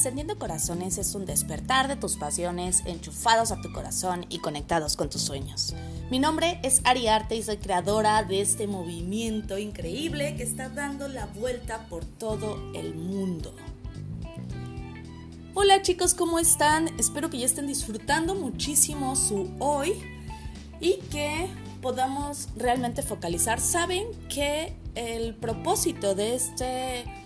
[0.00, 5.10] Encendiendo Corazones es un despertar de tus pasiones enchufados a tu corazón y conectados con
[5.10, 5.74] tus sueños.
[6.10, 11.06] Mi nombre es Ari Arte y soy creadora de este movimiento increíble que está dando
[11.06, 13.54] la vuelta por todo el mundo.
[15.52, 16.88] Hola chicos, ¿cómo están?
[16.98, 20.00] Espero que ya estén disfrutando muchísimo su hoy
[20.80, 21.46] y que
[21.82, 23.60] podamos realmente focalizar.
[23.60, 27.19] Saben que el propósito de este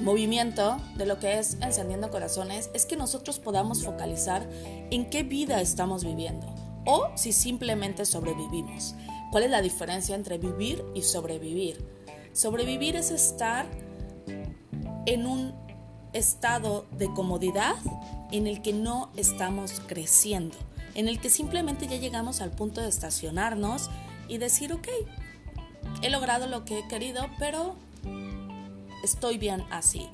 [0.00, 4.48] movimiento de lo que es encendiendo corazones es que nosotros podamos focalizar
[4.90, 6.46] en qué vida estamos viviendo
[6.86, 8.94] o si simplemente sobrevivimos.
[9.30, 11.84] ¿Cuál es la diferencia entre vivir y sobrevivir?
[12.32, 13.66] Sobrevivir es estar
[15.06, 15.54] en un
[16.12, 17.76] estado de comodidad
[18.32, 20.56] en el que no estamos creciendo,
[20.94, 23.90] en el que simplemente ya llegamos al punto de estacionarnos
[24.28, 24.88] y decir, ok,
[26.02, 27.76] he logrado lo que he querido, pero
[29.02, 30.08] estoy bien así.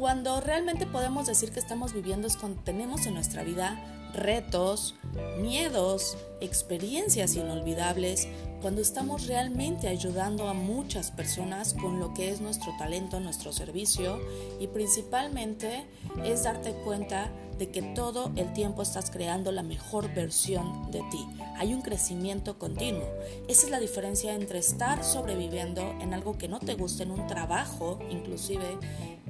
[0.00, 3.78] Cuando realmente podemos decir que estamos viviendo es cuando tenemos en nuestra vida
[4.14, 4.94] retos,
[5.42, 8.26] miedos, experiencias inolvidables,
[8.62, 14.18] cuando estamos realmente ayudando a muchas personas con lo que es nuestro talento, nuestro servicio
[14.58, 15.84] y principalmente
[16.24, 21.26] es darte cuenta de que todo el tiempo estás creando la mejor versión de ti.
[21.58, 23.06] Hay un crecimiento continuo.
[23.48, 27.26] Esa es la diferencia entre estar sobreviviendo en algo que no te gusta, en un
[27.26, 28.78] trabajo inclusive,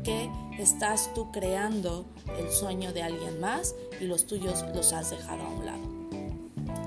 [0.03, 2.07] que estás tú creando
[2.39, 6.01] el sueño de alguien más y los tuyos los has dejado a un lado.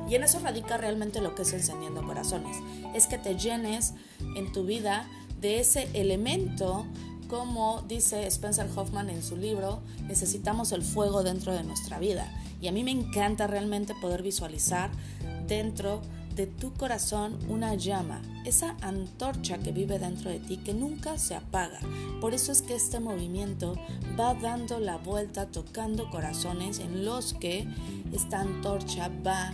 [0.09, 2.57] Y en eso radica realmente lo que es encendiendo corazones.
[2.93, 3.93] Es que te llenes
[4.35, 5.07] en tu vida
[5.39, 6.85] de ese elemento
[7.33, 12.31] como dice Spencer Hoffman en su libro, necesitamos el fuego dentro de nuestra vida.
[12.61, 14.91] Y a mí me encanta realmente poder visualizar
[15.47, 16.03] dentro de
[16.33, 21.79] tu corazón una llama, esa antorcha que vive dentro de ti que nunca se apaga.
[22.19, 23.75] Por eso es que este movimiento
[24.19, 27.67] va dando la vuelta, tocando corazones en los que
[28.11, 29.53] esta antorcha va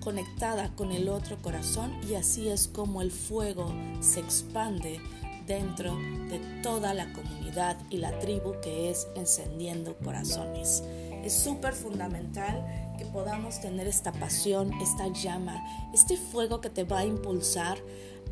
[0.00, 5.00] conectada con el otro corazón y así es como el fuego se expande
[5.46, 5.96] dentro
[6.28, 10.82] de toda la comunidad y la tribu que es encendiendo corazones.
[11.28, 12.64] Es súper fundamental
[12.96, 15.62] que podamos tener esta pasión, esta llama,
[15.92, 17.76] este fuego que te va a impulsar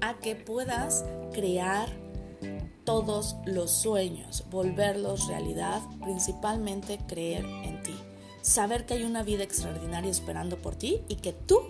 [0.01, 1.91] a que puedas crear
[2.85, 7.95] todos los sueños, volverlos realidad, principalmente creer en ti.
[8.41, 11.61] Saber que hay una vida extraordinaria esperando por ti y que tú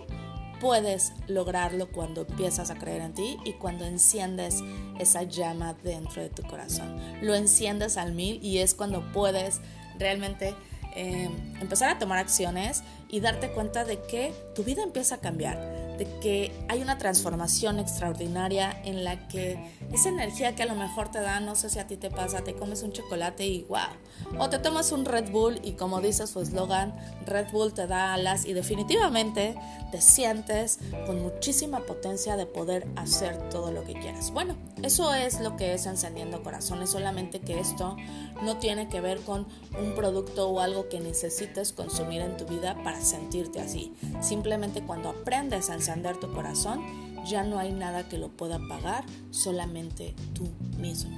[0.61, 4.63] puedes lograrlo cuando empiezas a creer en ti y cuando enciendes
[4.97, 6.95] esa llama dentro de tu corazón.
[7.21, 9.59] Lo enciendes al mil y es cuando puedes
[9.99, 10.55] realmente
[10.97, 11.29] eh,
[11.61, 15.57] empezar a tomar acciones y darte cuenta de que tu vida empieza a cambiar,
[15.97, 21.09] de que hay una transformación extraordinaria en la que esa energía que a lo mejor
[21.09, 24.39] te da, no sé si a ti te pasa, te comes un chocolate y wow,
[24.39, 28.13] o te tomas un Red Bull y como dice su eslogan, Red Bull te da
[28.13, 29.55] alas y definitivamente
[29.91, 34.31] te sientes con muchísima potencia de poder hacer todo lo que quieras.
[34.31, 37.95] Bueno, eso es lo que es encendiendo corazones, solamente que esto
[38.43, 39.47] no tiene que ver con
[39.79, 43.95] un producto o algo que necesites consumir en tu vida para sentirte así.
[44.21, 46.81] Simplemente cuando aprendes a encender tu corazón,
[47.25, 51.17] ya no hay nada que lo pueda apagar, solamente tú mismo.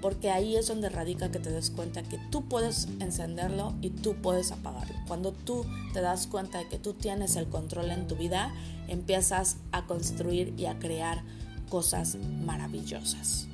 [0.00, 4.14] Porque ahí es donde radica que te des cuenta que tú puedes encenderlo y tú
[4.14, 4.94] puedes apagarlo.
[5.06, 8.54] Cuando tú te das cuenta de que tú tienes el control en tu vida,
[8.88, 11.22] empiezas a construir y a crear
[11.68, 13.48] cosas maravillosas.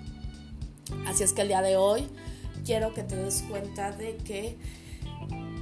[1.07, 2.07] Así es que el día de hoy
[2.65, 4.59] quiero que te des cuenta de que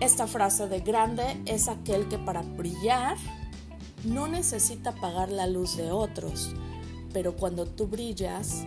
[0.00, 3.16] esta frase de grande es aquel que para brillar
[4.04, 6.54] no necesita apagar la luz de otros,
[7.12, 8.64] pero cuando tú brillas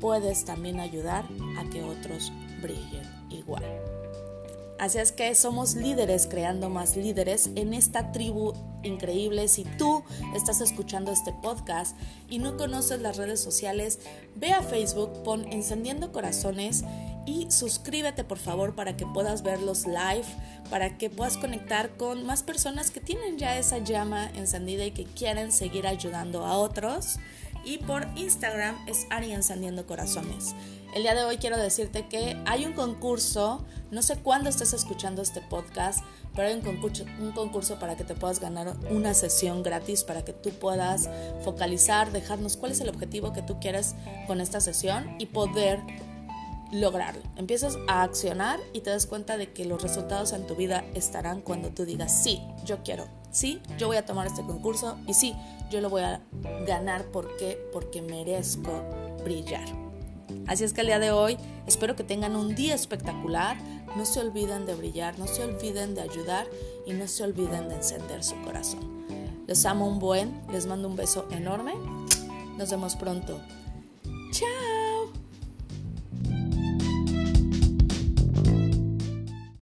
[0.00, 1.24] puedes también ayudar
[1.58, 2.32] a que otros
[2.62, 3.64] brillen igual.
[4.80, 9.46] Así es que somos líderes creando más líderes en esta tribu increíble.
[9.48, 10.02] Si tú
[10.34, 11.94] estás escuchando este podcast
[12.30, 13.98] y no conoces las redes sociales,
[14.36, 16.82] ve a Facebook, pon Encendiendo Corazones
[17.30, 20.24] y suscríbete por favor para que puedas verlos live,
[20.68, 25.04] para que puedas conectar con más personas que tienen ya esa llama encendida y que
[25.04, 27.18] quieren seguir ayudando a otros.
[27.64, 30.56] Y por Instagram es Ari Encendiendo Corazones.
[30.92, 35.22] El día de hoy quiero decirte que hay un concurso, no sé cuándo estés escuchando
[35.22, 36.00] este podcast,
[36.34, 40.24] pero hay un concurso, un concurso para que te puedas ganar una sesión gratis, para
[40.24, 41.08] que tú puedas
[41.44, 43.94] focalizar, dejarnos cuál es el objetivo que tú quieres
[44.26, 45.80] con esta sesión y poder
[46.72, 47.22] lograrlo.
[47.36, 51.40] Empiezas a accionar y te das cuenta de que los resultados en tu vida estarán
[51.40, 55.34] cuando tú digas, sí, yo quiero, sí, yo voy a tomar este concurso y sí,
[55.70, 56.20] yo lo voy a
[56.66, 57.04] ganar.
[57.06, 57.58] ¿Por qué?
[57.72, 58.70] Porque merezco
[59.24, 59.66] brillar.
[60.46, 61.36] Así es que el día de hoy
[61.66, 63.56] espero que tengan un día espectacular.
[63.96, 66.46] No se olviden de brillar, no se olviden de ayudar
[66.86, 69.04] y no se olviden de encender su corazón.
[69.46, 71.74] Les amo un buen, les mando un beso enorme.
[72.56, 73.40] Nos vemos pronto.
[74.32, 74.59] Chao.